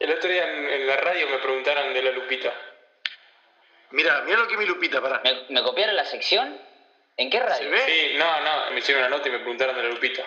[0.00, 2.54] El otro día en, la radio me preguntaron de la Lupita.
[3.90, 5.22] Mira, mira lo que mi Lupita, para.
[5.50, 6.56] ¿Me, copiaron la sección?
[7.18, 7.68] ¿En qué radio?
[7.86, 10.22] Sí, no, no, me hicieron una nota y me preguntaron de la Lupita.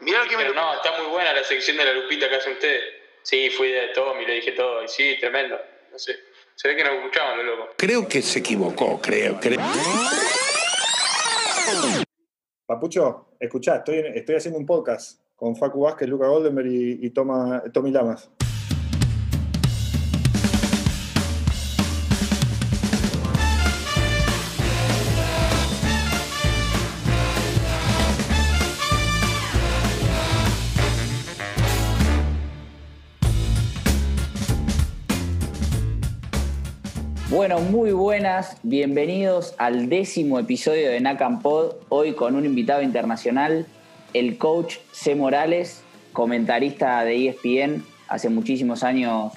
[0.00, 0.60] Mira lo que mi Lupita.
[0.60, 2.84] No, está muy buena la sección de la Lupita que hacen ustedes.
[3.22, 5.58] Sí, fui de todo, y le dije todo, y sí, tremendo.
[5.90, 6.18] No sé.
[6.54, 7.74] Se ve que no escuchaban lo loco.
[7.78, 9.58] Creo que se equivocó, creo, creo.
[12.66, 17.62] Papucho, escuchá, estoy, estoy haciendo un podcast con Facu Vázquez, Luca Goldenberg y, y Toma,
[17.72, 18.30] Tommy Lamas.
[37.46, 43.66] Bueno, muy buenas, bienvenidos al décimo episodio de Nakam Pod, hoy con un invitado internacional,
[44.14, 45.14] el coach C.
[45.14, 45.82] Morales,
[46.14, 49.34] comentarista de ESPN hace muchísimos años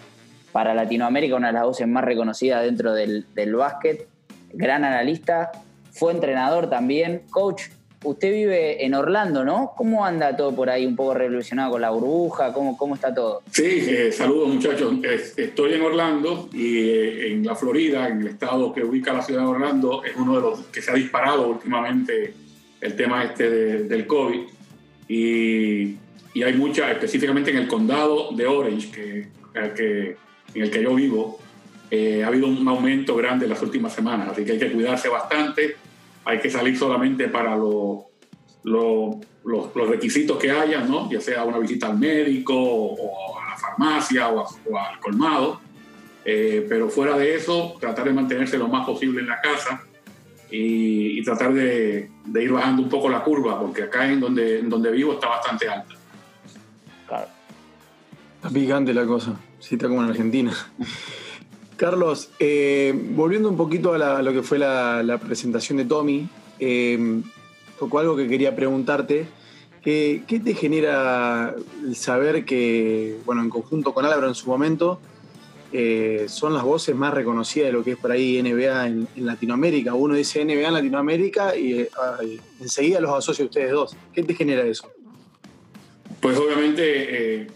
[0.53, 4.07] para Latinoamérica, una de las voces más reconocidas dentro del, del básquet,
[4.53, 5.51] gran analista,
[5.91, 7.23] fue entrenador también.
[7.29, 7.63] Coach,
[8.03, 9.73] usted vive en Orlando, ¿no?
[9.75, 10.85] ¿Cómo anda todo por ahí?
[10.85, 13.41] Un poco revolucionado con la burbuja, ¿cómo, cómo está todo?
[13.51, 14.93] Sí, eh, saludos muchachos.
[15.35, 19.41] Estoy en Orlando y eh, en la Florida, en el estado que ubica la ciudad
[19.41, 22.33] de Orlando, es uno de los que se ha disparado últimamente
[22.81, 23.49] el tema este
[23.83, 24.41] del COVID.
[25.09, 25.97] Y,
[26.33, 29.27] y, hay mucha, específicamente en el condado de Orange, que,
[29.73, 30.17] que
[30.53, 31.39] en el que yo vivo,
[31.89, 35.07] eh, ha habido un aumento grande en las últimas semanas, así que hay que cuidarse
[35.07, 35.77] bastante
[36.27, 38.03] hay que salir solamente para los,
[38.63, 39.17] los,
[39.89, 41.09] requisitos que haya, ¿no?
[41.09, 44.45] ya sea una visita al médico o a la farmacia o,
[44.77, 45.61] al colmado.
[46.25, 49.81] Eh, pero fuera de eso, tratar de mantenerse lo más posible en la casa
[50.51, 54.91] y, tratar de, ir bajando un poco la curva, porque acá en donde, en donde
[54.91, 55.95] vivo está bastante alta.
[57.07, 57.27] Claro.
[58.35, 60.53] Está picante la cosa, sí, está como en Argentina.
[61.77, 66.27] Carlos, eh, volviendo un poquito a, lo que fue la, presentación de Tommy,
[66.59, 67.21] eh,
[67.79, 69.27] tocó algo que quería preguntarte.
[69.81, 71.55] ¿Qué, te genera
[71.85, 74.99] el saber que, bueno, en conjunto con Álvaro en su momento,
[75.71, 79.93] eh, son las voces más reconocidas de lo que es por ahí NBA en, Latinoamérica?
[79.93, 81.87] Uno dice NBA en Latinoamérica y
[82.59, 83.95] enseguida los asocia a ustedes dos.
[84.11, 84.91] ¿Qué te genera eso?
[86.19, 87.47] Pues obviamente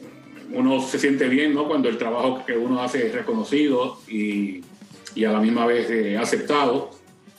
[0.54, 1.68] uno se siente bien ¿no?
[1.68, 4.62] cuando el trabajo que uno hace es reconocido y,
[5.16, 6.92] y a la misma vez eh, aceptado.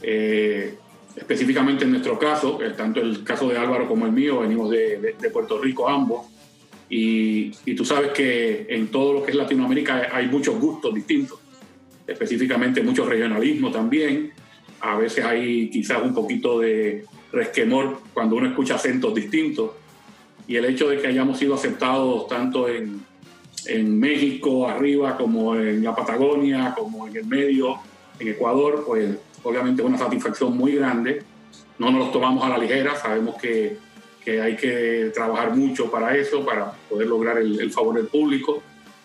[0.03, 0.75] Eh,
[1.17, 5.15] específicamente en nuestro caso, eh, tanto el caso de Álvaro como el mío, venimos de,
[5.33, 6.27] Puerto Rico ambos.
[6.89, 11.39] Y, y, tú sabes que en todo lo que es Latinoamérica hay muchos gustos distintos,
[12.07, 14.33] específicamente mucho regionalismo también.
[14.81, 19.71] A veces hay quizás un poquito de resquemor cuando uno escucha acentos distintos
[20.47, 23.05] y el hecho de que hayamos sido aceptados tanto en,
[23.67, 27.77] en México arriba como en la Patagonia, como en el medio,
[28.19, 31.23] en Ecuador, pues obviamente es una satisfacción muy grande.
[31.79, 33.79] No nos los tomamos a la ligera, sabemos que,
[34.25, 38.63] que hay que trabajar mucho para eso, para poder lograr el, favor del público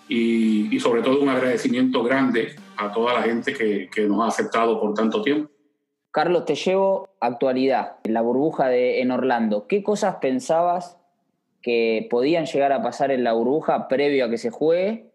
[0.08, 4.28] y, y, sobre todo un agradecimiento grande a toda la gente que, que nos ha
[4.28, 5.50] aceptado por tanto tiempo.
[6.12, 9.68] Carlos, te llevo actualidad, la burbuja de, en Orlando.
[9.68, 10.98] ¿Qué cosas pensabas
[11.62, 15.08] que podían llegar a pasar en la burbuja previo a que se juegue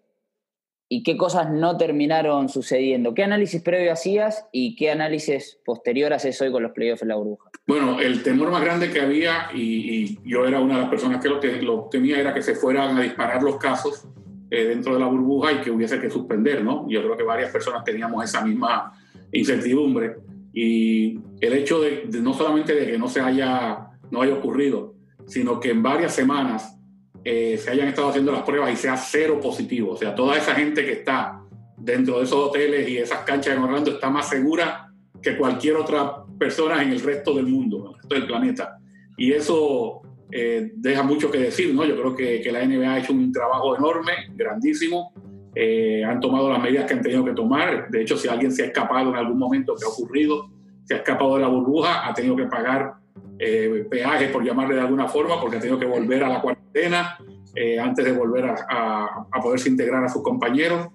[0.94, 3.14] y qué cosas no terminaron sucediendo.
[3.14, 7.14] ¿Qué análisis previo hacías y qué análisis posterior haces hoy con los playoffs en la
[7.14, 7.48] burbuja?
[7.66, 11.30] Bueno, el temor más grande que había, y, yo era una de las personas que
[11.30, 14.06] lo, lo, temía, era que se fueran a disparar los casos
[14.50, 16.86] eh, dentro de la burbuja y que hubiese que suspender, ¿no?
[16.90, 18.92] Yo creo que varias personas teníamos esa misma
[19.32, 20.16] incertidumbre.
[20.52, 24.92] Y el hecho de, de no solamente de que no se haya, no haya ocurrido,
[25.26, 26.78] sino que en varias semanas
[27.24, 29.92] eh, se hayan estado haciendo las pruebas y sea cero positivo.
[29.92, 31.40] O sea, toda esa gente que está
[31.76, 36.24] dentro de esos hoteles y esas canchas en Orlando está más segura que cualquier otra
[36.38, 38.78] persona en el resto del mundo, en el resto del planeta.
[39.16, 40.02] Y eso
[40.32, 41.84] eh, deja mucho que decir, ¿no?
[41.84, 45.12] Yo creo que, que, la NBA ha hecho un trabajo enorme, grandísimo.
[45.54, 47.88] Eh, han tomado las medidas que han tenido que tomar.
[47.90, 50.50] De hecho, si alguien se ha escapado en algún momento que ha ocurrido,
[50.84, 52.94] se ha escapado de la burbuja, ha tenido que pagar
[53.38, 57.18] eh, peaje, por llamarle de alguna forma, porque ha tenido que volver a la cuarentena
[57.56, 60.88] eh, antes de volver a, a, poderse integrar a sus compañeros.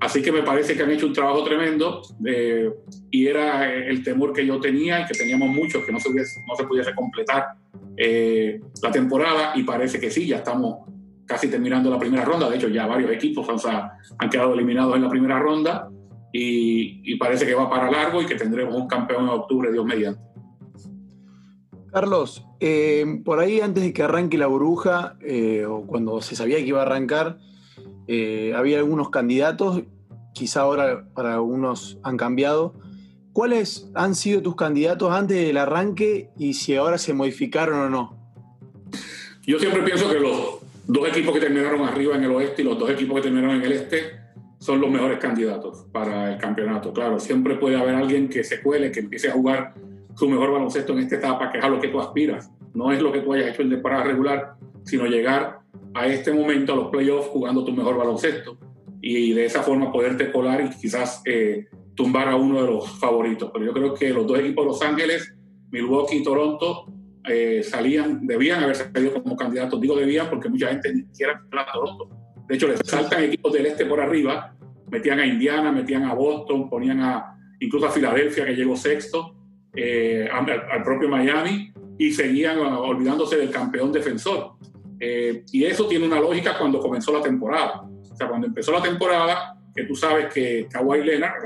[0.00, 2.70] Así que me parece que han hecho un trabajo tremendo eh,
[3.10, 6.56] y era el temor que yo tenía y que teníamos muchos, que no se, no
[6.56, 7.48] se pudiese completar
[8.82, 10.88] la temporada y parece que sí, ya estamos
[11.26, 12.48] casi terminando la primera ronda.
[12.48, 13.46] De hecho, ya varios equipos
[14.18, 15.90] han quedado eliminados en la primera ronda
[16.32, 19.84] y, y, parece que va para largo y que tendremos un campeón en octubre, Dios
[19.84, 20.29] mediante.
[21.92, 26.58] Carlos, eh, por ahí antes de que arranque la burbuja, eh, o cuando se sabía
[26.58, 27.38] que iba a arrancar,
[28.06, 29.82] eh, había algunos candidatos,
[30.32, 32.74] quizá ahora para algunos han cambiado.
[33.32, 38.16] ¿Cuáles han sido tus candidatos antes del arranque y si ahora se modificaron o no?
[39.46, 42.78] Yo siempre pienso que los dos equipos que terminaron arriba en el oeste y los
[42.78, 44.20] dos equipos que terminaron en el este
[44.58, 46.92] son los mejores candidatos para el campeonato.
[46.92, 49.74] Claro, siempre puede haber alguien que se cuele, que empiece a jugar
[50.14, 52.50] su mejor baloncesto en esta etapa, que es lo que tú aspiras.
[52.74, 54.54] No es lo que tú hayas hecho en temporada regular,
[54.84, 55.60] sino llegar
[55.94, 58.58] a este momento, a los playoffs, jugando tu mejor baloncesto
[59.00, 63.50] y de esa forma poderte colar y quizás eh, tumbar a uno de los favoritos.
[63.52, 65.34] Pero yo creo que los dos equipos de Los Ángeles,
[65.70, 66.86] Milwaukee y Toronto,
[67.26, 69.80] eh, salían, debían haber salido como candidatos.
[69.80, 72.08] Digo debían porque mucha gente ni siquiera a Toronto.
[72.48, 74.54] De hecho, les saltan equipos del este por arriba,
[74.90, 77.00] metían a Indiana, metían a Boston, ponían
[77.60, 79.36] incluso a Filadelfia, que llegó sexto,
[79.74, 84.52] eh, al, propio Miami, y seguían olvidándose del campeón defensor.
[84.98, 87.90] y eso tiene una lógica cuando comenzó la temporada
[88.26, 91.42] cuando empezó la temporada, que tú sabes que Kawhi Leonard,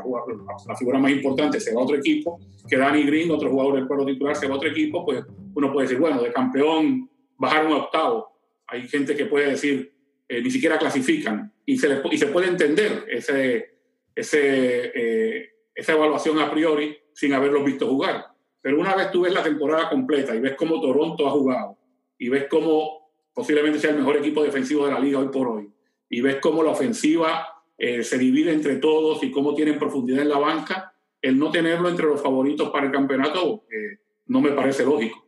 [0.66, 3.86] la, figura más importante, se va a otro equipo, que Danny Green, otro jugador del
[3.86, 5.24] cuadro titular, se va a otro equipo, pues
[5.54, 8.32] uno puede decir, bueno, de campeón bajaron a octavo.
[8.66, 9.92] Hay gente que puede decir,
[10.28, 11.52] eh, ni siquiera clasifican.
[11.66, 13.74] Y se, y se puede entender ese,
[14.14, 18.26] ese, eh, esa evaluación a priori sin haberlos visto jugar.
[18.61, 21.78] Pero una vez tú ves la temporada completa y ves cómo Toronto ha jugado
[22.19, 25.69] y ves cómo posiblemente sea el mejor equipo defensivo de la liga hoy por hoy,
[26.08, 30.28] y ves cómo la ofensiva eh, se divide entre todos y cómo tienen profundidad en
[30.28, 34.84] la banca, el no tenerlo entre los favoritos para el campeonato eh, no me parece
[34.84, 35.26] lógico.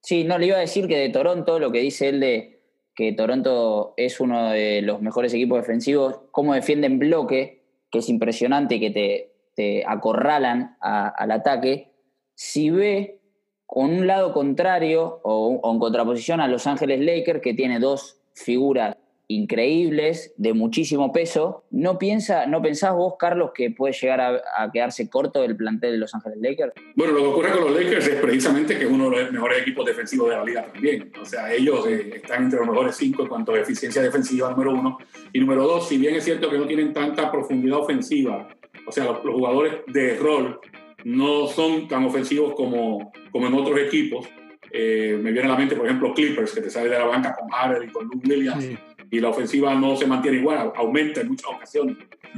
[0.00, 2.60] Sí, no, le iba a decir que de Toronto, lo que dice él de
[2.94, 8.80] que Toronto es uno de los mejores equipos defensivos, cómo defienden bloque, que es impresionante,
[8.80, 11.92] que te, te acorralan al ataque,
[12.34, 13.20] si ve
[13.66, 18.20] con un lado contrario o, o en contraposición a Los Ángeles Lakers, que tiene dos
[18.34, 18.96] figuras
[19.28, 21.64] increíbles, de muchísimo peso.
[21.70, 25.98] ¿No, piensa, ¿No pensás vos, Carlos, que puede llegar a, quedarse corto el plantel de
[25.98, 26.72] Los Ángeles Lakers?
[26.94, 29.62] Bueno, lo que ocurre con los Lakers es precisamente que es uno de los mejores
[29.62, 31.12] equipos defensivos de la liga también.
[31.20, 34.72] O sea, ellos eh, están entre los mejores cinco en cuanto a eficiencia defensiva, número
[34.72, 34.98] uno.
[35.32, 38.48] Y número dos, si bien es cierto que no tienen tanta profundidad ofensiva,
[38.86, 40.60] o sea, los, jugadores de rol
[41.04, 44.28] no son tan ofensivos como, como en otros equipos.
[44.70, 47.34] Eh, me viene a la mente, por ejemplo, Clippers, que te sale de la banca
[47.38, 48.68] con Harden y con Luke Williams
[49.10, 51.96] y la ofensiva no se mantiene igual, aumenta en muchas ocasiones.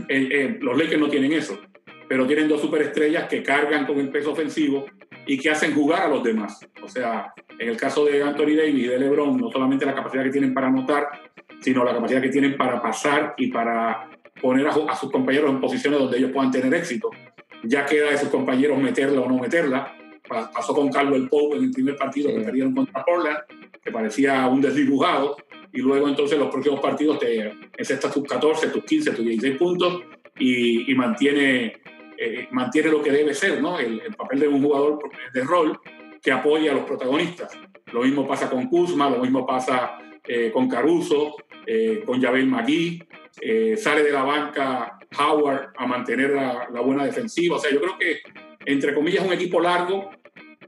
[0.08, 1.58] Eh, eh, los Lakers no tienen eso,
[2.06, 4.84] pero tienen dos superestrellas que cargan con el peso ofensivo
[5.26, 6.68] y que hacen jugar a los demás.
[6.82, 10.22] O sea, en el caso de Anthony Davis y de LeBron, no solamente la capacidad
[10.24, 11.08] que tienen para anotar,
[11.60, 14.10] sino la capacidad que tienen para pasar y para
[14.40, 17.10] poner a, sus compañeros en posiciones donde ellos puedan tener éxito.
[17.62, 19.94] Ya queda de sus compañeros meterla o no meterla.
[20.28, 23.38] Pasó con Carlos el Pope en el primer partido que perdieron contra Portland,
[23.82, 25.36] que parecía un desdibujado,
[25.72, 30.00] y luego entonces los próximos partidos te encestas tus 14, tus 15, tus 16 puntos
[30.38, 31.80] y, mantiene,
[32.18, 33.78] eh, mantiene lo que debe ser, ¿no?
[33.78, 34.98] El, papel de un jugador
[35.32, 35.78] de rol
[36.22, 37.52] que apoya a los protagonistas.
[37.92, 41.36] Lo mismo pasa con Kuzma, lo mismo pasa eh, con Caruso,
[41.66, 43.02] eh, con Javel Magui,
[43.76, 47.56] sale de la banca Howard a mantener la, buena defensiva.
[47.56, 48.18] O sea, yo creo que,
[48.64, 50.10] entre comillas, es un equipo largo,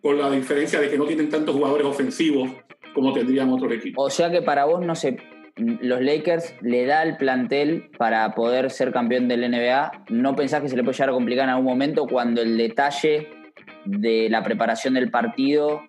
[0.03, 2.51] con la diferencia de que no tienen tantos jugadores ofensivos
[2.95, 4.05] como tendrían otros equipos.
[4.05, 5.19] O sea que para vos no sé,
[5.57, 10.05] los Lakers le da el plantel para poder ser campeón del NBA.
[10.11, 13.29] ¿No pensás que se le puede llegar a complicar en algún momento cuando el detalle
[13.85, 15.83] de la preparación del partido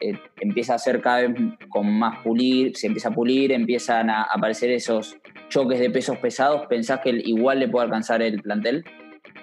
[0.00, 1.30] eh, empieza a ser cada vez
[1.68, 5.16] con más pulir, se empieza a pulir, empiezan a aparecer esos
[5.48, 6.66] choques de pesos pesados?
[6.68, 8.84] ¿Pensás que igual le puede alcanzar el plantel?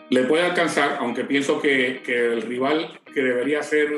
[0.09, 3.89] Le puede alcanzar, aunque pienso que, el rival que debería ser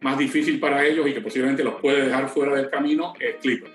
[0.00, 3.72] más difícil para ellos y que posiblemente los puede dejar fuera del camino es Clippers.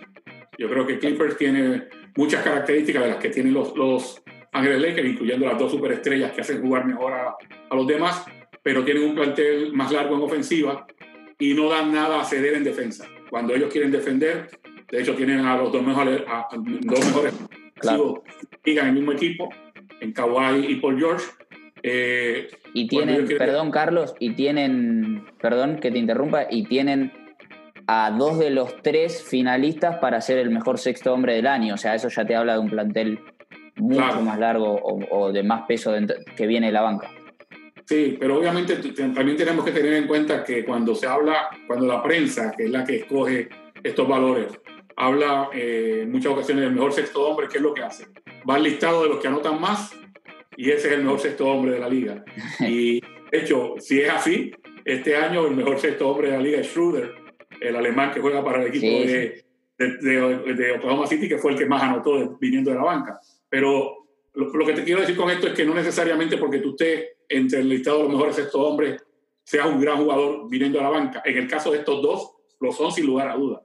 [0.58, 5.08] Yo creo que Clippers tiene muchas características de las que tienen los, los Ángeles Lakers,
[5.08, 7.36] incluyendo las dos superestrellas que hacen jugar mejor a,
[7.70, 8.26] a, los demás,
[8.62, 10.86] pero tienen un plantel más largo en ofensiva
[11.40, 13.08] y no dan nada a ceder en defensa.
[13.30, 14.50] Cuando ellos quieren defender,
[14.92, 17.34] de hecho tienen a los dos mejores, a, dos mejores
[17.82, 18.24] claro.
[18.64, 19.50] en el mismo equipo,
[20.00, 21.26] en Kawhi y Paul George,
[21.84, 27.12] eh, y tienen, perdón Carlos, y tienen, perdón que te interrumpa, y tienen
[27.88, 31.74] a dos de los tres finalistas para ser el mejor sexto hombre del año.
[31.74, 33.20] O sea, eso ya te habla de un plantel
[33.76, 35.94] mucho más largo o, de más peso
[36.36, 37.10] que viene de la banca.
[37.86, 42.02] Sí, pero obviamente también tenemos que tener en cuenta que cuando se habla, cuando la
[42.02, 43.50] prensa, que es la que escoge
[43.84, 44.48] estos valores,
[45.02, 48.06] habla eh, en muchas ocasiones del mejor sexto hombre, ¿qué es lo que hace?
[48.48, 49.96] Va al listado de los que anotan más
[50.56, 52.24] y ese es el mejor sexto hombre de la liga.
[52.60, 54.52] Y de hecho, si es así,
[54.86, 57.16] este año el mejor sexto hombre de la liga es Schroeder,
[57.60, 59.44] el alemán que juega para el equipo De,
[59.80, 63.20] de, Oklahoma City, que fue el que más anotó viniendo de la banca.
[63.50, 67.08] Pero lo, que te quiero decir con esto es que no necesariamente porque tú estés
[67.28, 69.04] entre el listado de los mejores estos hombres
[69.44, 71.24] seas un gran jugador viniendo a la banca.
[71.26, 73.64] En el caso de estos dos, lo son sin lugar a duda.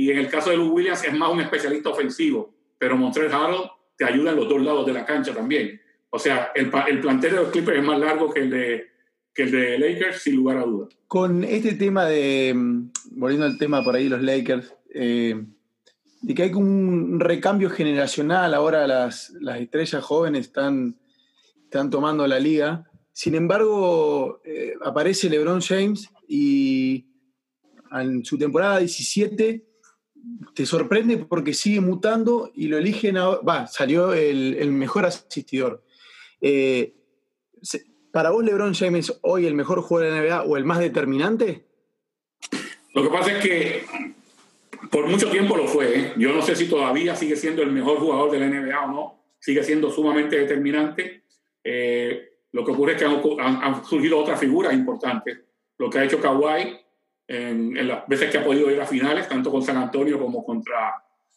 [0.00, 3.70] Y en el caso de Lou Williams es más un especialista ofensivo, pero Montreal Harold
[3.98, 5.78] te ayuda en los dos lados de la cancha también.
[6.08, 8.88] O sea, el, el plantel de los Clippers es más largo que el de,
[9.34, 10.88] que el de Lakers, sin lugar a duda.
[11.06, 15.34] Con este tema de, mm, volviendo al tema por ahí, los Lakers, eh,
[16.22, 20.96] de que hay un recambio generacional, ahora las, las estrellas jóvenes están,
[21.64, 22.90] están tomando la liga.
[23.12, 27.04] Sin embargo, eh, aparece LeBron James y
[27.92, 29.66] en su temporada 17
[30.54, 35.82] te sorprende porque sigue mutando y lo eligen Va, salió el, mejor asistidor.
[36.40, 36.94] Eh,
[38.12, 41.64] ¿Para vos LeBron James hoy el mejor jugador de la NBA o el más determinante?
[42.94, 43.84] Lo que pasa es que
[44.90, 45.98] por mucho tiempo lo fue.
[45.98, 46.12] ¿eh?
[46.16, 49.24] Yo no sé si todavía sigue siendo el mejor jugador de la NBA o no.
[49.38, 51.22] Sigue siendo sumamente determinante.
[51.62, 55.38] Eh, lo que ocurre es que han, surgido otras figuras importantes.
[55.78, 56.78] Lo que ha hecho Kawhi
[57.30, 60.94] en, las veces que ha podido ir a finales, tanto con San Antonio como, contra,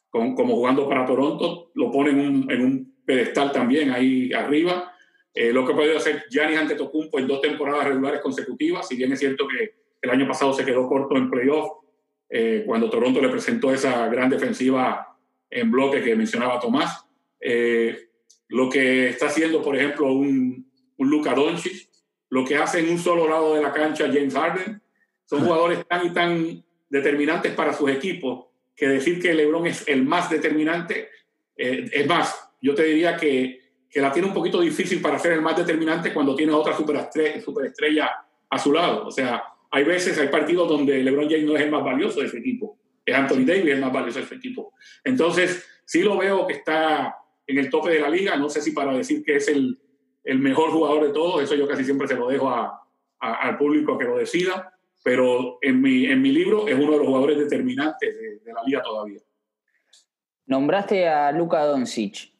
[0.10, 4.92] como jugando para Toronto, lo ponen en un pedestal también ahí arriba.
[5.36, 9.12] Eh, lo que ha podido hacer Giannis Antetokounmpo en dos temporadas regulares consecutivas, si bien
[9.12, 11.70] es cierto que el año pasado se quedó corto en playoff,
[12.28, 15.16] eh, cuando Toronto le presentó esa gran defensiva
[15.52, 17.06] en bloque que mencionaba Tomás.
[17.40, 18.10] Eh,
[18.48, 21.88] lo que está haciendo, por ejemplo, un, un Luka Doncic,
[22.30, 24.82] lo que hace en un solo lado de la cancha James Harden,
[25.26, 30.04] son jugadores tan y tan determinantes para sus equipos que decir que LeBron es el
[30.04, 31.10] más determinante,
[31.56, 33.64] es más, yo te diría que
[33.94, 37.40] que la tiene un poquito difícil para ser el más determinante cuando tiene otra superestrella,
[37.40, 38.10] superestrella
[38.50, 39.06] a su lado.
[39.06, 42.26] O sea, hay veces, hay partidos donde LeBron James no es el más valioso de
[42.26, 44.74] ese equipo, es Anthony Davis el más valioso de ese equipo.
[45.04, 47.16] Entonces, sí lo veo que está
[47.46, 49.80] en el tope de la liga, no sé si para decir que es el,
[50.24, 52.82] el mejor jugador de todos, eso yo casi siempre se lo dejo a,
[53.20, 54.73] al público que lo decida,
[55.04, 58.82] pero en mi, en mi libro es uno de los jugadores determinantes de, la liga
[58.82, 59.20] todavía.
[60.46, 62.32] Nombraste a Luka Doncic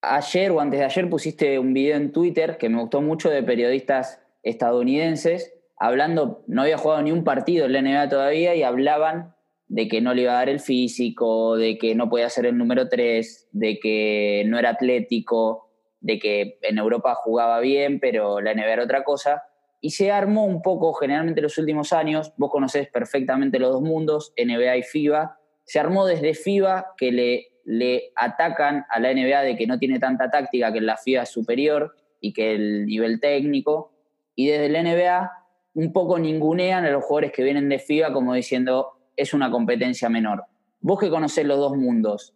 [0.00, 3.42] ayer o antes de ayer pusiste un video en Twitter que me gustó mucho de
[3.42, 9.34] periodistas estadounidenses hablando, no había jugado ni un partido en la NBA todavía y hablaban
[9.66, 12.56] de que no le iba a dar el físico, de que no podía ser el
[12.56, 18.54] número 3, de que no era atlético, de que en Europa jugaba bien, pero la
[18.54, 19.42] NBA era otra cosa.
[19.80, 23.82] Y se armó un poco, generalmente en los últimos años, vos conocés perfectamente los dos
[23.82, 29.42] mundos, NBA y FIBA, se armó desde FIBA que le le atacan a la NBA
[29.42, 33.20] de que no tiene tanta táctica, que la FIBA es superior y que el nivel
[33.20, 33.92] técnico.
[34.34, 35.32] Y desde la NBA
[35.74, 40.08] un poco ningunean a los jugadores que vienen de FIBA como diciendo es una competencia
[40.08, 40.44] menor.
[40.80, 42.34] Vos que conocés los dos mundos,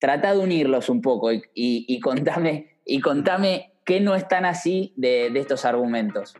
[0.00, 5.64] trata de unirlos un poco y, contame, y contame qué no están así de estos
[5.64, 6.34] argumentos.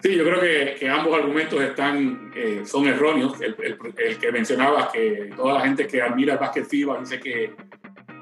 [0.00, 3.34] Sí, yo creo que, ambos argumentos están, eh, son erróneos.
[3.40, 3.56] El,
[4.18, 7.52] que mencionabas, que toda la gente que admira el básquet FIBA dice que,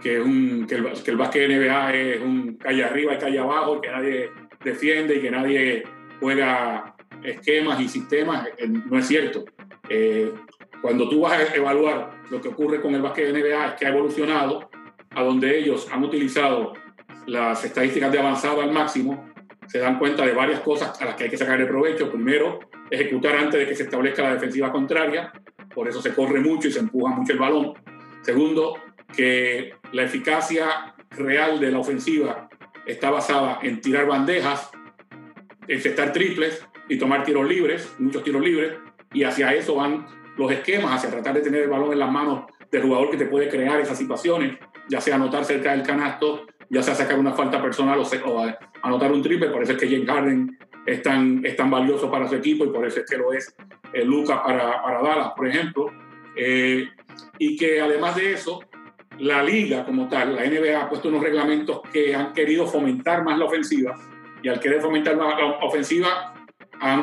[0.03, 3.81] que, un, que, el, que el básquet NBA es un calle arriba y calle abajo,
[3.81, 4.31] que nadie
[4.65, 5.85] defiende y que nadie
[6.19, 9.45] juega esquemas y sistemas, eh, no es cierto.
[9.91, 10.33] Eh,
[10.81, 13.91] cuando tú vas a evaluar lo que ocurre con el básquet NBA es que ha
[13.91, 14.71] evolucionado
[15.11, 16.73] a donde ellos han utilizado
[17.27, 19.33] las estadísticas de avanzado al máximo
[19.67, 22.11] se dan cuenta de varias cosas a las que hay que sacar el provecho.
[22.11, 25.33] Primero, ejecutar antes de que se establezca la defensiva contraria,
[25.75, 27.75] por eso se corre mucho y se empuja mucho el balón.
[28.23, 28.75] Segundo,
[29.15, 32.49] que la eficacia real de la ofensiva
[32.87, 34.71] está basada en tirar bandejas,
[35.67, 38.75] encestar triples y tomar tiros libres, muchos tiros libres,
[39.13, 40.07] y hacia eso van
[40.37, 43.27] los esquemas, hacia tratar de tener el balón en las manos del jugador que te
[43.27, 47.61] puede crear esas situaciones, ya sea anotar cerca del canasto, ya sea sacar una falta
[47.61, 51.71] personal o, anotar un triple, por eso es que James Harden es tan, es tan
[51.71, 53.55] valioso para su equipo y por eso es que lo es
[53.93, 55.87] eh, Lucas para, para, Dallas, por ejemplo.
[56.37, 56.89] Eh,
[57.39, 58.61] y que además de eso,
[59.19, 63.39] la liga como tal, la NBA ha puesto unos reglamentos que han querido fomentar más
[63.39, 63.97] la ofensiva
[64.43, 66.35] y al querer fomentar más la ofensiva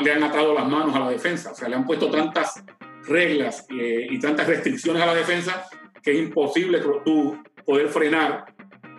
[0.02, 2.64] le han atado las manos a la defensa, o sea, le han puesto tantas
[3.08, 5.66] reglas eh, y tantas restricciones a la defensa
[6.02, 8.46] que es imposible tú poder frenar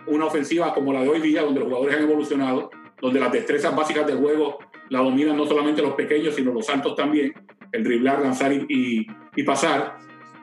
[0.07, 2.69] una ofensiva como la de hoy día, donde los jugadores han evolucionado,
[3.01, 4.59] donde las destrezas básicas del juego
[4.89, 7.33] la dominan no solamente los pequeños, sino los altos también,
[7.71, 9.07] el driblar, lanzar y,
[9.45, 9.97] pasar.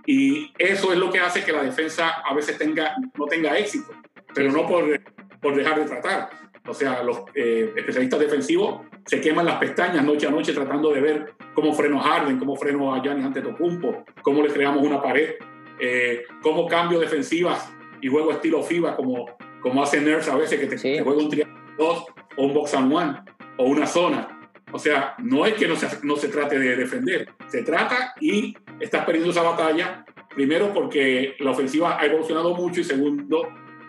[0.06, 3.92] Y eso es lo que hace que la defensa a veces tenga, no tenga éxito,
[4.34, 5.00] pero no por,
[5.40, 6.30] por dejar de tratar.
[6.66, 11.00] O sea, los eh, especialistas defensivos se queman las pestañas noche a noche tratando de
[11.00, 15.34] ver cómo freno a Harden, cómo freno a Giannis Antetokounmpo, cómo le creamos una pared,
[15.80, 19.26] eh, cómo cambio defensivas y juego estilo FIBA como
[19.62, 20.94] como hace Nurse a veces, que te, Sí.
[20.96, 23.14] te juega un triángulo 2 o un box and one
[23.58, 24.28] o una zona.
[24.72, 28.56] O sea, no es que no se, no se trate de defender, se trata y
[28.80, 30.04] estás perdiendo esa batalla,
[30.34, 33.48] primero porque la ofensiva ha evolucionado mucho y segundo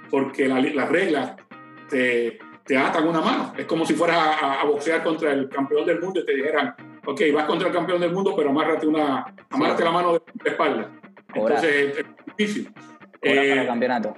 [0.09, 1.35] porque la- las reglas
[1.89, 3.53] te, te atan una mano.
[3.57, 6.75] Es como si fueras a, a boxear contra el campeón del mundo y te dijeran,
[7.05, 10.51] ok, vas contra el campeón del mundo, pero amárrate, una, amárrate la mano de la
[10.51, 10.91] espalda.
[11.33, 12.05] Entonces es
[12.37, 12.65] difícil.
[12.73, 14.13] Cobrar para Eh, el campeonato.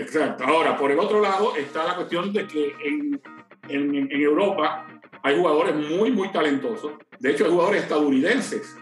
[0.00, 0.44] Exacto.
[0.44, 3.20] Ahora, por el otro lado está la cuestión de que en,
[3.68, 4.86] en- en Europa
[5.22, 6.92] hay jugadores muy, muy talentosos.
[7.18, 8.76] De hecho, hay jugadores estadounidenses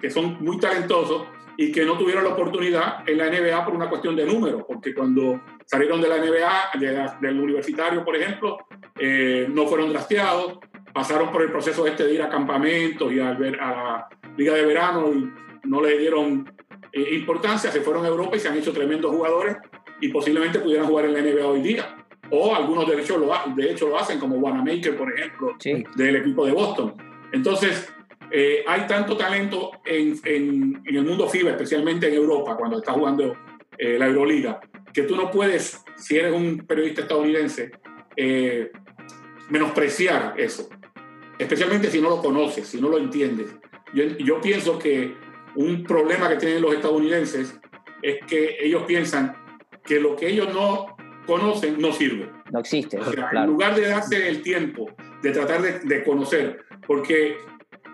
[0.00, 3.88] que son muy talentosos y que no tuvieron la oportunidad en la NBA por una
[3.88, 8.58] cuestión de números, porque cuando salieron de la NBA, de la- del universitario, por ejemplo,
[8.98, 10.58] eh, no fueron drafteados,
[10.92, 14.54] pasaron por el proceso este de ir a campamentos y al ver- a la liga
[14.54, 15.30] de verano y
[15.68, 16.52] no le dieron
[16.92, 19.56] eh, importancia, se fueron a Europa y se han hecho tremendos jugadores
[20.00, 21.96] y posiblemente pudieran jugar en la NBA hoy día.
[22.30, 25.82] O algunos de hecho lo, de hecho lo hacen, como Wanamaker, por ejemplo, Sí.
[25.96, 26.94] del equipo de Boston.
[27.32, 27.88] Entonces,
[28.30, 32.92] eh, hay tanto talento en, en- en el mundo FIBA, especialmente en Europa, cuando está
[32.92, 33.34] jugando
[33.78, 34.60] eh, la Euroliga,
[34.92, 37.70] que tú no puedes, si eres un periodista estadounidense,
[38.16, 38.70] eh,
[39.48, 40.68] menospreciar eso,
[41.38, 43.56] especialmente si no lo conoces, si no lo entiendes.
[43.94, 45.14] Yo, yo pienso que
[45.54, 47.58] un problema que tienen los estadounidenses
[48.02, 49.34] es que ellos piensan
[49.88, 50.94] que lo que ellos no
[51.26, 52.30] conocen no sirve.
[52.52, 54.88] No existe, O sea, en lugar de darse el tiempo
[55.22, 57.36] de tratar de, de conocer, porque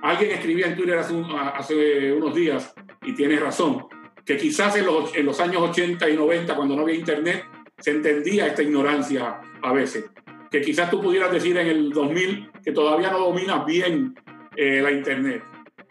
[0.02, 3.86] alguien escribía en Twitter hace, un- hace unos días, y tiene razón,
[4.24, 7.44] que quizás en los, en los años 80 y 90, cuando no había internet,
[7.78, 10.04] se entendía esta ignorancia a veces.
[10.50, 14.14] Que quizás tú pudieras decir en el 2000 que todavía no dominas bien
[14.56, 15.42] eh, la internet,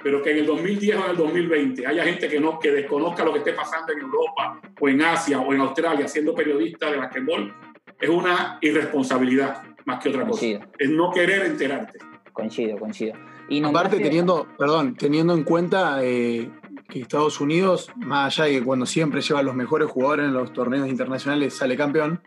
[0.04, 3.24] pero que en el 2010 o en el 2020 haya gente que, no, que desconozca
[3.24, 6.98] lo que esté pasando en Europa o en Asia o en Australia siendo periodista de
[6.98, 7.54] basquetbol,
[8.00, 10.46] es una irresponsabilidad más que otra cosa.
[10.78, 12.00] Es no querer enterarte.
[12.34, 13.14] Coincido, coincido.
[13.50, 16.50] Y Aparte, nombraste- teniendo, perdón, teniendo en cuenta eh,
[16.90, 20.52] que Estados Unidos, más allá de que cuando siempre lleva los mejores jugadores en los
[20.54, 22.22] torneos internacionales sale campeón,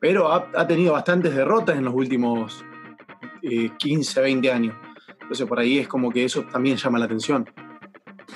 [0.00, 2.64] pero ha, ha tenido bastantes derrotas en los últimos
[3.42, 4.76] eh, 15, 20 años.
[5.24, 7.48] Entonces por ahí es como que eso también llama la atención.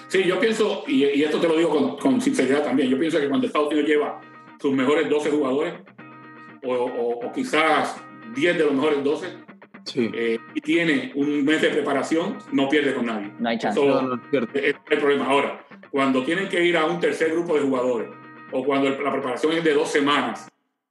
[0.08, 3.18] Sí, yo pienso, y, y esto te lo digo con, con sinceridad también, yo pienso
[3.20, 4.20] que cuando Estados Unidos lleva
[4.60, 5.74] sus mejores 12 jugadores,
[6.64, 7.96] o, o- o quizás
[8.34, 9.26] 10 de los mejores 12,
[9.84, 10.10] Sí.
[10.12, 13.32] eh, y tiene un mes de preparación, no pierde con nadie.
[13.38, 13.80] No hay chance.
[13.80, 14.58] Eso- No, no, es cierto.
[14.58, 15.26] es el problema.
[15.26, 18.08] Ahora, cuando tienen que ir a un tercer grupo de jugadores,
[18.52, 20.48] o cuando el- la preparación es de dos semanas,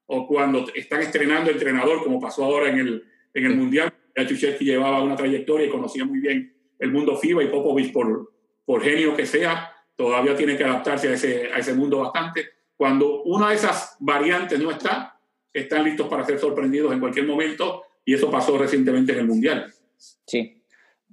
[0.07, 4.65] o cuando están estrenando entrenador, como pasó ahora en el, en el Mundial, ya Chuchetsky
[4.65, 8.33] llevaba una trayectoria y conocía muy bien el mundo FIBA y Popovich, por,
[8.65, 12.45] por genio que sea, todavía tiene que adaptarse a ese, a ese mundo bastante.
[12.75, 15.19] Cuando una de esas variantes no está,
[15.53, 19.73] están listos para ser sorprendidos en cualquier momento, y eso pasó recientemente en el Mundial.
[19.97, 20.63] Sí.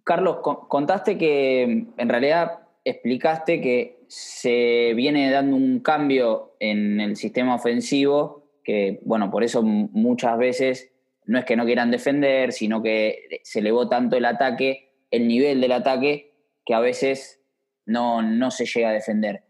[0.05, 7.17] Carlos, con- contaste que en realidad explicaste que se viene dando un cambio en el
[7.17, 10.93] sistema ofensivo, que bueno, por eso muchas veces
[11.26, 15.60] no es que no quieran defender, sino que se elevó tanto el ataque, el nivel
[15.60, 16.32] del ataque,
[16.64, 17.40] que a veces
[17.87, 19.42] no, no se llega a defender.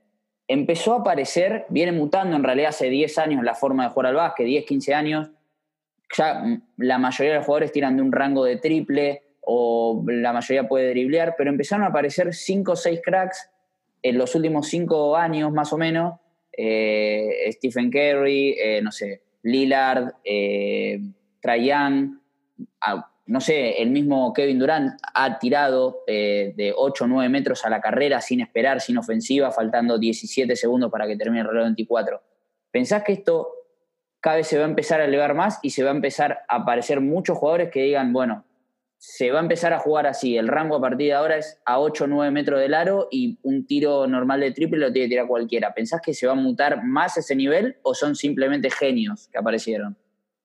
[0.47, 4.17] Empezó a aparecer, viene mutando en realidad hace 10 años la forma de jugar al
[4.17, 5.31] básquet, 10, 15 años,
[6.17, 6.45] ya
[6.77, 10.91] la mayoría de los jugadores tiran de un rango de triple o la mayoría puede
[10.91, 13.51] driblear, pero empezaron a aparecer 5 o 6 cracks
[14.03, 16.21] en los últimos 5 años más o menos.
[16.57, 21.01] eh, Stephen Curry, eh, no sé, Lillard, eh,
[22.81, 27.65] Ah, no sé, el mismo Kevin Durant ha tirado eh, de 8 o 9 metros
[27.65, 31.65] a la carrera sin esperar, sin ofensiva, faltando 17 segundos para que termine el reloj
[31.65, 32.23] 24.
[32.71, 33.49] ¿Pensás que esto
[34.21, 36.57] cada vez se va a empezar a elevar más y se va a empezar a
[36.57, 38.45] aparecer muchos jugadores que digan, bueno,
[38.99, 41.79] se va a empezar a jugar así, el rango a partir de ahora es a
[41.79, 45.11] 8 o 9 metros del aro y un tiro normal de triple lo tiene que
[45.11, 45.75] tirar cualquiera.
[45.75, 49.97] ¿Pensás que se va a mutar más ese nivel o son simplemente genios que aparecieron?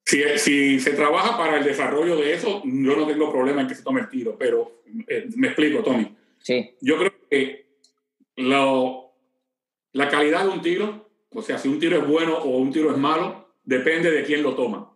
[0.06, 3.76] Si, si se trabaja para el desarrollo de eso, yo no tengo problema en que
[3.76, 6.16] se tome el tiro, pero eh, me explico, Tony.
[6.40, 7.68] Sí, Yo creo que
[8.38, 9.12] lo-
[9.94, 12.92] la calidad de un tiro, o sea, si un tiro es bueno o un tiro
[12.92, 14.96] es malo, depende de quién lo toma.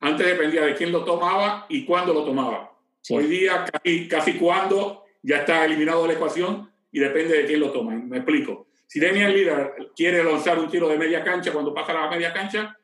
[0.00, 2.72] Antes dependía de quién lo tomaba y cuándo lo tomaba.
[3.00, 3.14] Sí.
[3.16, 7.60] Hoy día casi, casi cuándo ya está eliminado de la ecuación y depende de quién
[7.60, 7.92] lo toma.
[7.94, 8.68] Me explico.
[8.86, 12.78] Si Damian Lillard quiere lanzar un tiro de media cancha cuando pasa la media cancha,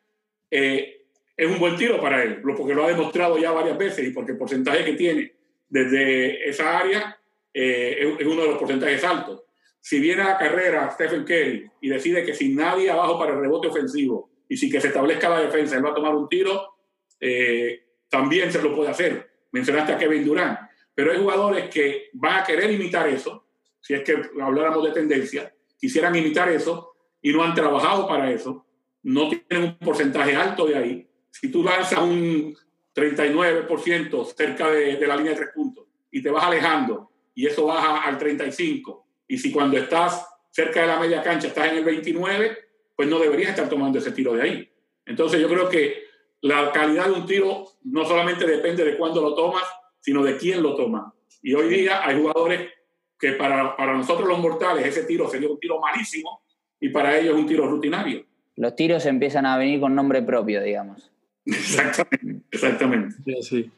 [0.50, 1.01] eh,
[1.36, 4.32] es un buen tiro para él, porque lo ha demostrado ya varias veces y porque
[4.32, 5.32] el porcentaje que tiene
[5.68, 7.18] desde esa área
[7.54, 9.42] eh, es, uno de los porcentajes altos.
[9.80, 13.40] Si viene a la carrera Stephen Curry y decide que sin nadie abajo para el
[13.40, 16.76] rebote ofensivo, Y si que se establezca la defensa, él va a tomar un tiro,
[17.18, 19.30] eh, también se lo puede hacer.
[19.50, 20.58] Mencionaste a Kevin Durant,
[20.94, 23.46] pero hay jugadores que van a querer imitar eso,
[23.80, 26.92] si es que habláramos de tendencia, quisieran imitar eso
[27.22, 28.66] y no han trabajado para eso,
[29.02, 31.08] no tienen un porcentaje alto de ahí.
[31.32, 32.56] Si tú lanzas un
[32.94, 37.66] 39% cerca de, de la línea de tres puntos y te vas alejando y eso
[37.66, 41.84] baja al 35, y si cuando estás cerca de la media cancha estás en el
[41.84, 42.58] 29,
[42.94, 44.72] pues no deberías estar tomando ese tiro de ahí.
[45.06, 46.04] Entonces yo creo que
[46.42, 49.62] la calidad de un tiro no solamente depende de cuándo lo tomas,
[50.00, 51.14] sino de quién lo toma.
[51.42, 52.70] Y hoy día hay jugadores
[53.18, 56.42] que para, para nosotros los mortales ese tiro sería un tiro malísimo
[56.80, 58.26] y para ellos un tiro rutinario.
[58.56, 61.11] Los tiros empiezan a venir con nombre propio, digamos.
[61.44, 62.44] Exactamente.
[62.50, 63.16] exactamente.
[63.24, 63.70] Sí, sí.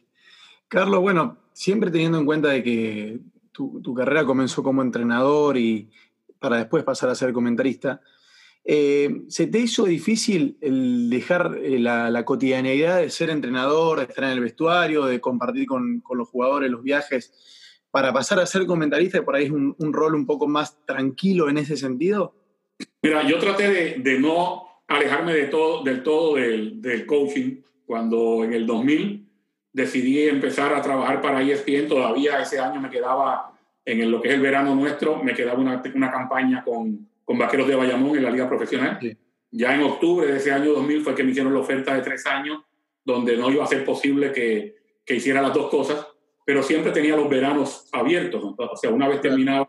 [0.69, 3.21] Carlos, bueno, siempre teniendo en cuenta de que
[3.53, 5.91] tu, tu carrera comenzó como entrenador y
[6.39, 8.01] para después pasar a ser comentarista,
[8.67, 14.05] eh, ¿Se te hizo difícil el dejar eh, la, la, cotidianeidad de ser entrenador, de
[14.05, 17.35] estar en el vestuario, de compartir con, con, los jugadores los viajes,
[17.91, 20.79] para pasar a ser comentarista y por ahí es un, un rol un poco más
[20.87, 22.35] tranquilo en ese sentido?
[23.03, 28.45] Mira, yo traté de, de no alejarme de todo, del todo del, del, coaching cuando
[28.45, 29.27] en el 2000
[29.73, 31.89] decidí empezar a trabajar para ESPN.
[31.89, 33.53] Todavía ese año me quedaba,
[33.85, 37.67] en lo que es el verano nuestro, me quedaba una, una campaña con con Vaqueros
[37.67, 38.99] de Bayamón en la liga profesional.
[39.01, 39.17] Sí.
[39.51, 42.27] Ya en octubre de ese año 2000 fue que me hicieron la oferta de tres
[42.27, 42.63] años,
[43.05, 46.07] donde no iba a ser posible que, que hiciera las dos cosas,
[46.45, 48.55] pero siempre tenía los veranos abiertos.
[48.57, 49.69] O sea, una vez terminada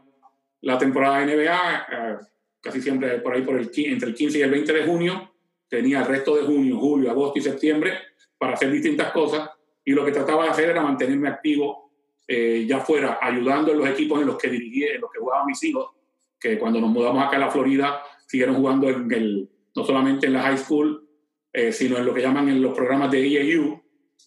[0.62, 2.17] la temporada de NBA, eh,
[2.65, 5.32] casi siempre por ahí por el, entre el 15 y el 20 de junio,
[5.69, 7.93] tenía el resto de junio, julio, agosto y septiembre
[8.39, 9.51] para hacer distintas cosas
[9.84, 11.91] y lo que trataba de hacer era mantenerme activo,
[12.28, 15.45] eh, ya fuera ayudando en los equipos en los que dirigía, en los que jugaban
[15.45, 15.91] mis hijos,
[16.39, 20.34] que cuando nos mudamos acá a la Florida siguieron jugando en el, no solamente en
[20.34, 21.08] la high school,
[21.54, 23.80] eh, sino en lo que llaman en los programas de EAU,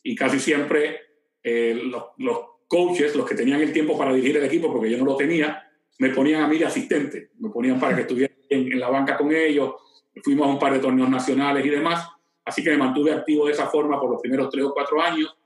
[0.04, 1.00] y casi siempre
[1.42, 1.82] eh,
[2.16, 5.16] los, coaches, los que tenían el tiempo para dirigir el equipo, porque yo no lo
[5.16, 5.67] tenía,
[5.98, 9.16] me ponían a mí de asistente, me ponían para que estuviera en, en la banca
[9.16, 9.74] con ellos,
[10.22, 12.08] fuimos a un par de torneos nacionales y demás,
[12.44, 15.36] así que me mantuve activo de esa forma por los primeros tres o cuatro años,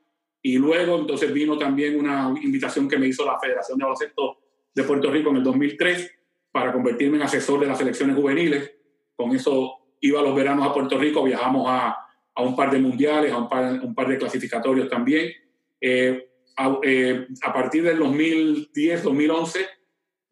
[0.42, 4.38] y luego entonces vino también una invitación que me hizo la Federación de Baloncesto
[4.74, 6.10] de Puerto Rico en el 2003,
[6.52, 8.72] para convertirme en asesor de las selecciones juveniles.
[9.16, 11.96] Con eso iba los veranos a Puerto Rico, viajamos a,
[12.34, 15.32] a un par de mundiales, a un par, un par de clasificatorios también.
[15.80, 19.66] Eh, a, eh, a, partir del 2010, 2011,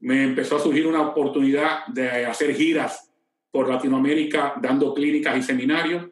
[0.00, 3.10] me empezó a surgir una oportunidad de hacer giras
[3.50, 6.06] por Latinoamérica dando clínicas y seminarios.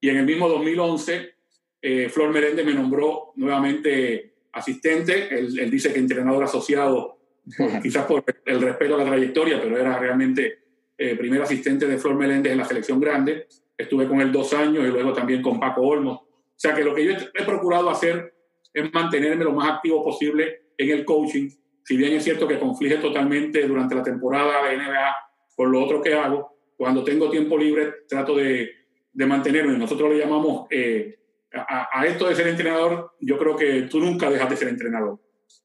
[0.00, 1.34] Y en el mismo 2011,
[1.82, 5.28] eh, Flor Merende me nombró nuevamente asistente.
[5.34, 7.18] Él, él dice que entrenador asociado
[7.56, 10.58] por, quizás por el respeto a la trayectoria, pero era realmente
[10.98, 13.46] eh, primer asistente de Flor Meléndez en la selección grande.
[13.76, 16.20] Estuve con él dos años y luego también con Paco Olmos.
[16.20, 18.34] O sea que lo que yo he procurado hacer
[18.72, 21.50] es mantenerme lo más activo posible en el coaching.
[21.86, 25.16] Si bien es cierto que conflige totalmente durante la temporada de NBA
[25.54, 28.70] por lo otro que hago, cuando tengo tiempo libre trato de,
[29.12, 29.78] de mantenerme.
[29.78, 31.18] Nosotros le llamamos eh,
[31.54, 35.20] a, a, esto de ser entrenador, yo creo que tú nunca dejas de ser entrenador.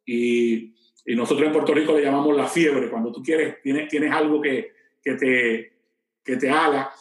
[0.05, 0.73] Y
[1.05, 4.39] y nosotros en Puerto Rico le llamamos la fiebre, cuando tú quieres, tienes, tienes algo
[4.39, 5.73] que, que, te,
[6.23, 6.91] que te haga.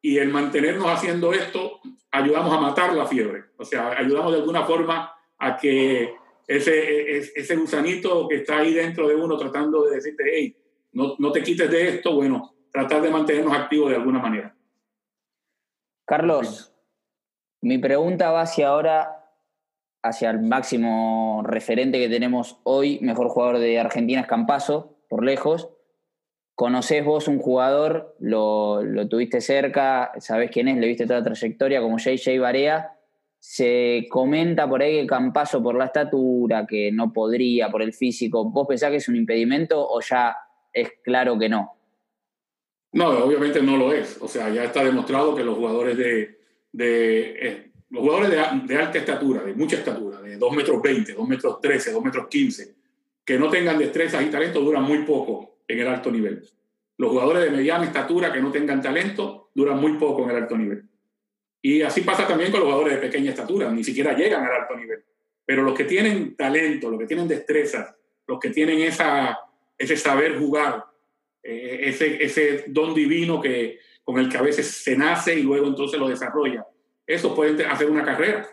[0.00, 3.44] Y el mantenernos haciendo esto, ayudamos a matar la fiebre.
[3.58, 6.14] O sea, ayudamos de alguna forma a que
[6.46, 10.56] ese, ese gusanito que está ahí dentro de uno tratando de decirte, hey,
[10.92, 14.56] no, no te quites de esto, bueno, tratar de mantenernos activos de alguna manera.
[16.04, 16.74] Carlos,
[17.60, 19.20] mi pregunta va hacia ahora
[20.02, 25.68] hacia el máximo referente que tenemos hoy, mejor jugador de Argentina es Campaso, por lejos.
[26.54, 31.24] Conocés vos un jugador, lo, lo tuviste cerca, sabés quién es, le viste toda la
[31.24, 32.96] trayectoria, como JJ Barea.
[33.40, 38.44] Se comenta por ahí que Campaso, por la estatura, que no podría, por el físico,
[38.44, 40.36] ¿vos pensás que es un impedimento o ya
[40.72, 41.72] es claro que no?
[42.92, 44.18] No, obviamente no lo es.
[44.20, 46.38] O sea, ya está demostrado que los jugadores de,
[46.70, 51.14] de eh, los jugadores de, de, alta estatura, de mucha estatura, de 2 metros 20,
[51.14, 52.74] 2 metros 13, 2 metros 15,
[53.24, 56.44] que no tengan destrezas y talento duran muy poco en el alto nivel.
[56.98, 60.58] Los jugadores de mediana estatura que no tengan talento duran muy poco en el alto
[60.58, 60.89] nivel.
[61.62, 64.76] Y así pasa también con los jugadores de pequeña estatura, ni siquiera llegan al alto
[64.76, 65.04] nivel.
[65.44, 67.94] Pero los que tienen talento, los que tienen destrezas,
[68.26, 69.38] los que tienen esa,
[69.76, 70.84] ese saber jugar,
[71.42, 75.66] eh, ese, ese don divino que, con el que a veces se nace y luego
[75.66, 76.66] entonces lo desarrolla,
[77.06, 78.48] esos pueden hacer una carrera.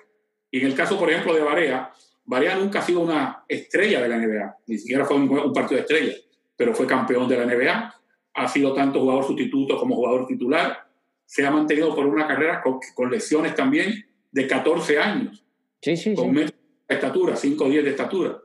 [0.52, 1.94] Y en el caso, por ejemplo, de Barea,
[2.26, 5.78] Barea nunca ha sido una estrella de la NBA, ni siquiera fue un, un partido
[5.78, 6.24] de estrellas,
[6.58, 7.96] pero fue campeón de la NBA,
[8.34, 10.87] ha sido tanto jugador sustituto como jugador titular,
[11.28, 15.46] se ha mantenido por una carrera con, con lesiones también de 14 años.
[15.82, 16.46] Sí, sí, con sí.
[16.46, 16.54] de
[16.88, 18.38] estatura, 5 o 10 de estatura.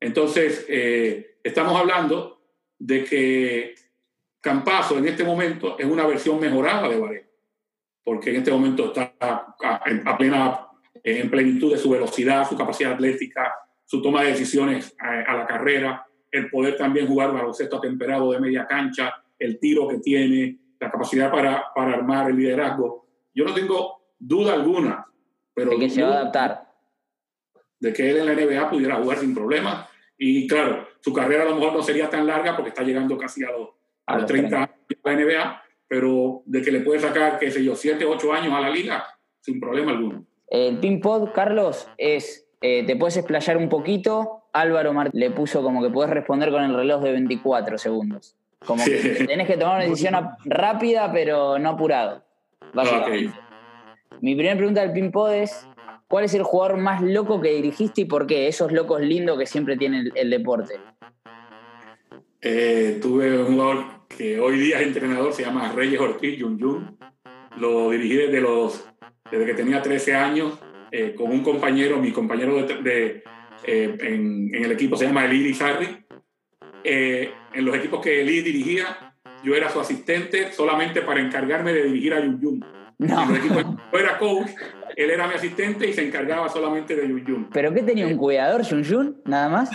[0.00, 2.40] Entonces, eh, estamos hablando
[2.78, 3.74] de que
[4.40, 7.26] Campazo en este momento es una versión mejorada de Varela,
[8.02, 10.66] porque en este momento está a, en- a plena,
[11.04, 13.52] en plenitud de su velocidad, su capacidad atlética,
[13.84, 18.40] su toma de decisiones a, a la carrera, el poder también jugar baloncesto atemperado de
[18.40, 23.06] media cancha, el tiro que tiene, la capacidad para, para armar el liderazgo.
[23.34, 25.06] Yo no tengo duda alguna,
[25.54, 26.66] pero De que se va a adaptar.
[27.78, 29.88] de que él en la NBA pudiera jugar sin problemas.
[30.18, 33.44] Y claro, su carrera a lo mejor no sería tan larga porque está llegando casi
[33.44, 33.68] a los,
[34.06, 37.38] a A los los 30 años de la NBA, pero de que le puede sacar,
[37.38, 39.04] qué sé yo, 7, 8 años a la liga,
[39.40, 40.24] sin problema alguno.
[40.48, 42.46] El pin pod, Carlos, es.
[42.60, 44.44] eh, te puedes explayar un poquito.
[44.52, 48.36] Álvaro Mar- le puso como que puedes responder con el reloj de 24 segundos.
[48.64, 48.90] Como que
[49.26, 52.24] tenés que tomar una decisión rápida, pero no apurado.
[54.20, 55.66] Mi primera pregunta del pin pod es:
[56.08, 58.48] ¿cuál es el jugador más loco que dirigiste y por qué?
[58.48, 60.74] Esos locos lindos que siempre tiene el, el deporte.
[62.42, 63.84] Eh, tuve un jugador
[64.16, 66.98] que hoy día es entrenador, se llama Reyes Ortiz, Yun Yun.
[67.56, 68.88] Lo dirigí desde, los,
[69.30, 70.58] desde que tenía 13 años
[70.90, 73.22] eh, con un compañero, mi compañero de, de,
[73.64, 76.04] eh, en, en el equipo se llama Eli Sarri.
[76.82, 81.84] Eh, en los equipos que Eli dirigía, yo era su asistente solamente para encargarme de
[81.84, 82.64] dirigir a Yun Yun.
[82.98, 83.22] No.
[83.22, 84.48] En los equipos que yo era coach,
[84.96, 87.50] él era mi asistente y se encargaba solamente de Yun Yun.
[87.52, 89.22] ¿Pero qué tenía un cuidador, Jun Jun?
[89.24, 89.70] Nada más.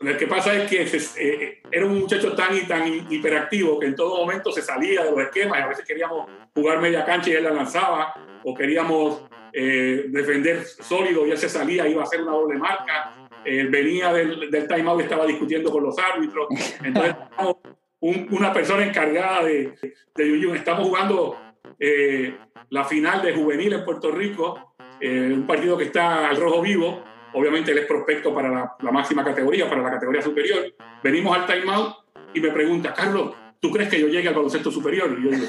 [0.00, 3.86] Lo que pasa es que se- eh, era un muchacho tan y tan hiperactivo que
[3.86, 7.30] en todo momento se salía de los esquemas y a veces queríamos jugar media cancha
[7.30, 8.12] y él la lanzaba
[8.44, 9.22] o queríamos
[9.56, 14.12] eh, defender sólido y él se salía, iba a hacer una doble marca, eh, venía
[14.12, 16.48] del, del timeout y estaba discutiendo con los árbitros.
[16.82, 17.14] Entonces,
[18.00, 19.74] un- una persona encargada de,
[20.14, 20.56] de Yuyun.
[20.56, 21.36] Estamos jugando
[21.78, 22.36] eh,
[22.70, 27.02] la final de juvenil en Puerto Rico, eh, un partido que está al rojo vivo.
[27.32, 30.72] Obviamente él es prospecto para la, la máxima categoría, para la categoría superior.
[31.02, 31.94] Venimos al timeout
[32.32, 35.16] y me pregunta, Carlos, ¿tú crees que yo llegue al baloncesto superior?
[35.18, 35.46] Y yo digo,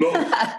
[0.00, 0.12] lo,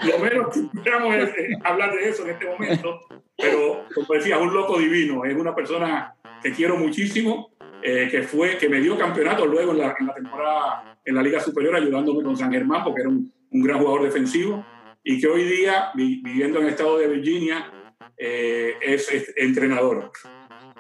[0.10, 1.32] lo menos que esperamos es
[1.64, 3.02] hablar de eso en este momento,
[3.38, 7.50] pero como decía, es un loco divino, es una persona que quiero muchísimo,
[7.82, 11.22] eh, que fue, que me dio campeonato luego en la, en la temporada en la
[11.24, 14.66] Liga Superior ayudándome con San Germán porque era un, un gran jugador defensivo
[15.04, 17.72] y que hoy día, vi- viviendo en el estado de Virginia,
[18.18, 20.12] eh, es, es entrenador.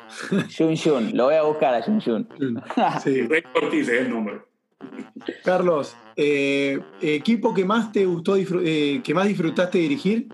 [0.57, 1.11] Jun Jun.
[1.15, 2.27] Lo voy a buscar a Jun Jun.
[3.03, 3.21] Sí.
[3.23, 4.41] Rey Ortiz es el nombre.
[5.43, 10.27] Carlos, eh, equipo que más te gustó, eh, que más disfrutaste dirigir.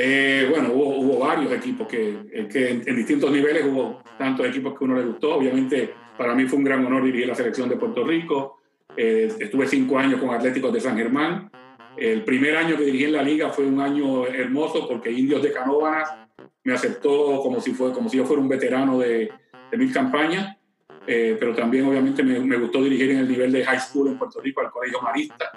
[0.00, 4.46] Eh, bueno, hubo, hubo varios equipos que, eh, que en, en distintos niveles hubo tantos
[4.46, 5.34] equipos que uno le gustó.
[5.34, 8.60] Obviamente, para mí fue un gran honor dirigir la selección de Puerto Rico.
[8.96, 11.50] Eh, estuve cinco años con Atléticos de San Germán.
[11.96, 15.52] El primer año que dirigí en la liga fue un año hermoso porque Indios de
[15.52, 16.08] Canóvanas
[16.62, 19.32] me aceptó como si, fue, como si yo fuera un veterano de,
[19.68, 20.56] de mil campañas.
[21.08, 24.18] Eh, pero también, obviamente, me, me gustó dirigir en el nivel de high school en
[24.18, 25.50] Puerto Rico, al Colegio Marista.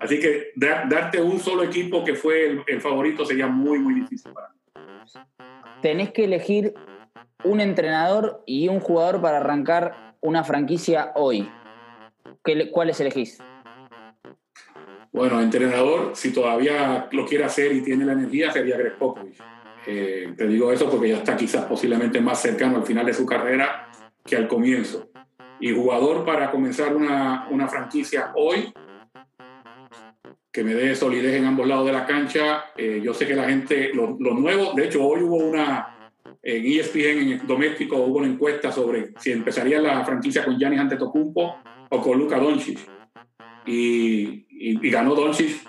[0.00, 3.94] Así que dar- darte un solo equipo que fue el, el favorito sería muy, muy
[3.94, 4.54] difícil para mí.
[5.80, 6.74] Tenés que elegir
[7.44, 11.48] un entrenador y un jugador para arrancar una franquicia hoy.
[12.42, 13.38] ¿Qué le- ¿Cuáles elegís?
[15.12, 19.38] Bueno, entrenador, si todavía lo quiere hacer y tiene la energía, sería Greg Popovich.
[19.86, 23.24] Eh, te digo eso porque ya está quizás posiblemente más cercano al final de su
[23.24, 23.88] carrera
[24.24, 25.08] que al comienzo.
[25.60, 28.72] Y jugador para comenzar una, una franquicia hoy,
[30.54, 32.66] que me dé solidez en ambos lados de la cancha.
[32.76, 36.64] Eh, yo sé que la gente, lo, lo nuevo, de hecho hoy hubo una, en
[36.64, 41.56] ESPN, en el doméstico, hubo una encuesta sobre si empezaría la franquicia con Giannis Antetokounmpo
[41.90, 42.78] o con Luka Doncic.
[43.66, 45.60] Y, y- y ganó Doncic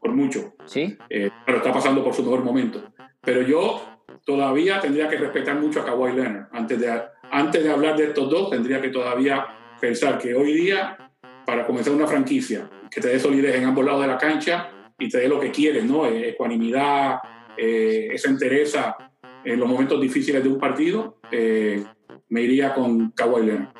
[0.00, 0.54] por mucho.
[0.66, 0.96] ¿Sí?
[1.10, 2.92] Eh, pero está pasando por su mejor momento.
[3.20, 3.82] Pero yo
[4.24, 6.46] todavía tendría que respetar mucho a Kawhi Leonard.
[6.52, 9.44] Antes de, antes de hablar de estos dos, tendría que todavía
[9.80, 10.96] pensar que hoy día,
[11.44, 15.08] para comenzar una franquicia, que te dé solidez en ambos lados de la cancha y
[15.08, 16.06] te dé lo que quieres, ¿no?
[16.06, 17.18] Eh, Ecuanimidad,
[17.56, 18.96] eh, esa entereza
[19.44, 21.84] en los momentos difíciles de un partido, eh,
[22.28, 23.72] me iría con Kawhi Leonard.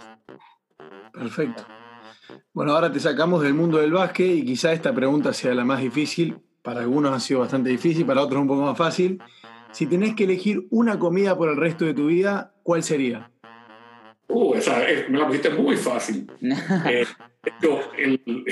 [1.12, 1.64] Perfecto.
[2.52, 5.80] Bueno, ahora te sacamos del mundo del básquet y quizá esta pregunta sea la más
[5.80, 6.36] difícil.
[6.62, 9.20] Para algunos ha sido bastante difícil, para otros un poco más fácil.
[9.72, 13.30] Si tenés que elegir una comida por el resto de tu vida, ¿cuál sería?
[14.28, 16.26] Uh, esa es- me la pusiste muy fácil.
[16.90, 17.04] Eh,
[17.62, 18.44] yo, el-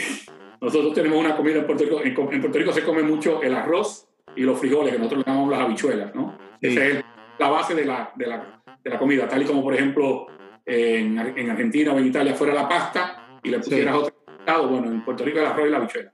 [0.61, 2.01] nosotros tenemos una comida en Puerto Rico.
[2.01, 5.33] En, en Puerto Rico se come mucho el arroz y los frijoles, que nosotros le
[5.33, 6.39] llamamos las habichuelas, ¿no?
[6.61, 6.69] Sí.
[6.69, 7.05] Esa es
[7.39, 9.29] la base de la, de, la, de la comida.
[9.29, 10.27] Tal y como, por ejemplo,
[10.65, 14.01] en, en Argentina o en Italia fuera la pasta y le pusieras Sí.
[14.03, 14.15] otro
[14.47, 14.69] lado.
[14.69, 16.13] Bueno, en Puerto Rico el arroz y la habichuela.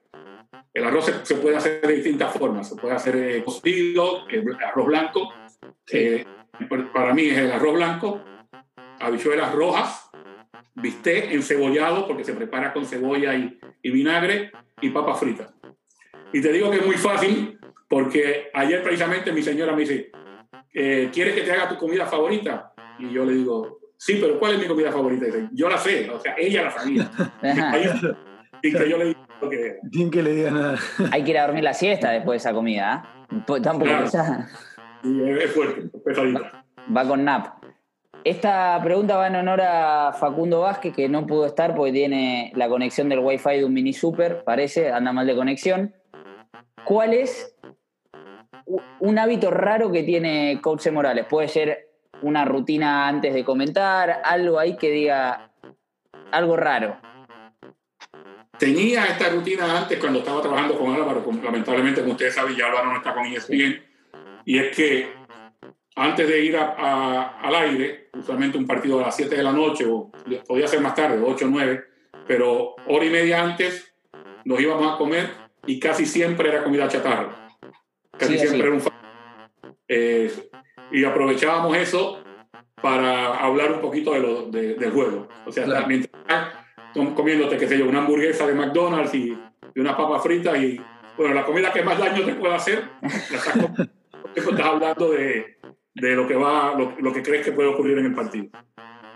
[0.75, 2.69] El arroz se, puede hacer de distintas formas.
[2.69, 4.25] Se puede hacer eh, cocido,
[4.67, 5.33] arroz blanco.
[5.91, 6.25] Eh,
[6.93, 8.21] para mí es el arroz blanco,
[9.01, 10.02] habichuelas rojas,
[10.75, 15.53] bistec encebollado, porque se prepara con cebolla y, y vinagre, y papas fritas.
[16.33, 17.59] Y te digo que es muy fácil,
[17.89, 20.11] porque ayer precisamente mi señora me dice,
[20.73, 22.73] eh, ¿quieres que te haga tu comida favorita?
[22.99, 25.27] Y yo le digo, sí, pero ¿cuál es mi comida favorita?
[25.27, 27.11] dice, yo la sé, o sea, ella la sabía.
[28.63, 29.77] y que yo le digo que...
[29.91, 30.79] Sin que le diga nada.
[31.11, 33.61] Hay que ir a dormir la siesta después de esa comida, ¿eh?
[33.63, 34.07] Tampoco claro.
[35.05, 36.65] Es fuerte, pesadita.
[36.95, 37.62] Va con nap.
[38.25, 42.69] Esta pregunta va en honor a Facundo Vázquez, que no pudo estar porque tiene la
[42.69, 45.93] conexión del Wi-Fi de un mini super, parece, anda mal de conexión.
[46.85, 47.57] ¿Cuál es
[49.01, 51.27] un hábito raro que tiene Coach Morales?
[51.29, 51.89] Puede ser
[52.23, 55.51] una rutina antes de comentar, algo ahí que diga
[56.31, 56.99] algo raro.
[58.57, 62.93] Tenía esta rutina antes cuando estaba trabajando con Álvaro, lamentablemente, como ustedes saben, ya Álvaro
[62.93, 63.83] no está con ESPN,
[64.45, 65.22] y es que
[65.95, 70.11] antes de ir al aire, usualmente un partido a las 7 de la noche, o
[70.47, 71.85] podía ser más tarde, 8 o 9,
[72.27, 73.95] pero hora y media antes
[74.45, 75.31] nos íbamos a comer
[75.67, 77.49] y casi siempre era comida chatarra.
[78.17, 78.83] Casi siempre era un...
[79.89, 80.33] Eh,
[80.91, 82.23] y aprovechábamos eso
[82.81, 85.29] para hablar un poquito de lo, del juego.
[85.47, 85.87] O sea, claro.
[85.87, 86.13] mientras
[87.15, 89.39] comiéndote, qué sé yo, una hamburguesa de McDonald's y,
[89.75, 90.81] y una papa frita y,
[91.17, 93.89] bueno, la comida que más daño te puede hacer, la estás,
[94.35, 95.59] estás hablando de,
[95.95, 98.47] de lo que va, lo, lo, que crees que puede ocurrir en el partido.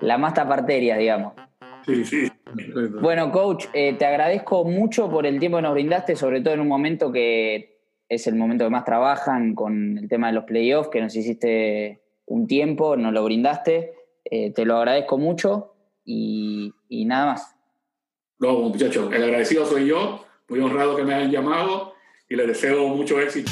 [0.01, 1.35] La más taparteria, digamos.
[1.85, 2.29] Sí, sí.
[3.01, 6.61] Bueno, coach, eh, te agradezco mucho por el tiempo que nos brindaste, sobre todo en
[6.61, 10.89] un momento que es el momento que más trabajan con el tema de los playoffs,
[10.89, 13.95] que nos hiciste un tiempo, nos lo brindaste.
[14.25, 17.57] Eh, te lo agradezco mucho y, y nada más.
[18.39, 21.95] No, muchachos, el agradecido soy yo, muy honrado que me hayan llamado
[22.29, 23.51] y les deseo mucho éxito.